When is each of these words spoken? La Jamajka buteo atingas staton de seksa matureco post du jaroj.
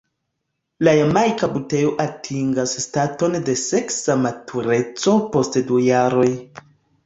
La 0.87 0.93
Jamajka 0.99 1.49
buteo 1.57 1.91
atingas 2.07 2.73
staton 2.85 3.37
de 3.51 3.57
seksa 3.67 4.19
matureco 4.25 5.17
post 5.37 5.63
du 5.71 5.83
jaroj. 5.93 6.29